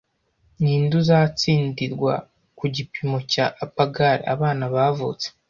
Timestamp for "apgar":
3.63-4.17